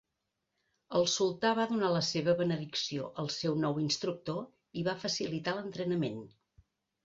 El 0.99 1.03
sultà 1.15 1.51
va 1.59 1.65
donar 1.73 1.91
la 1.97 2.01
seva 2.07 2.35
benedicció 2.41 3.11
al 3.25 3.31
seu 3.37 3.61
nou 3.67 3.79
instructor 3.85 4.43
i 4.83 4.89
va 4.91 4.99
facilitar 5.07 5.59
l'entrenament. 5.61 6.21